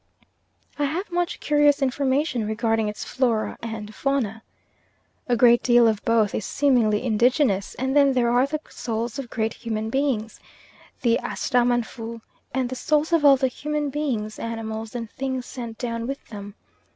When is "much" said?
1.11-1.39